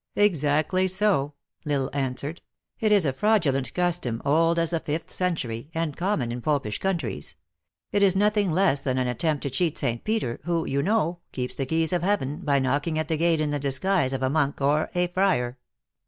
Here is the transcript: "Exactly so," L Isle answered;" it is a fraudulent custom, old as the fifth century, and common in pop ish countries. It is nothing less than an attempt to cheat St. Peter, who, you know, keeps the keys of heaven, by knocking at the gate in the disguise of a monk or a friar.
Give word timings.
"Exactly 0.15 0.87
so," 0.87 1.35
L 1.63 1.73
Isle 1.83 1.89
answered;" 1.93 2.41
it 2.79 2.91
is 2.91 3.05
a 3.05 3.13
fraudulent 3.13 3.71
custom, 3.75 4.19
old 4.25 4.57
as 4.57 4.71
the 4.71 4.79
fifth 4.79 5.11
century, 5.11 5.69
and 5.75 5.95
common 5.95 6.31
in 6.31 6.41
pop 6.41 6.65
ish 6.65 6.79
countries. 6.79 7.35
It 7.91 8.01
is 8.01 8.15
nothing 8.15 8.51
less 8.51 8.79
than 8.81 8.97
an 8.97 9.07
attempt 9.07 9.43
to 9.43 9.51
cheat 9.51 9.77
St. 9.77 10.03
Peter, 10.03 10.39
who, 10.45 10.65
you 10.65 10.81
know, 10.81 11.19
keeps 11.31 11.55
the 11.55 11.67
keys 11.67 11.93
of 11.93 12.01
heaven, 12.01 12.37
by 12.39 12.57
knocking 12.57 12.97
at 12.97 13.09
the 13.09 13.15
gate 13.17 13.39
in 13.41 13.51
the 13.51 13.59
disguise 13.59 14.11
of 14.11 14.23
a 14.23 14.29
monk 14.31 14.59
or 14.59 14.89
a 14.95 15.05
friar. 15.05 15.59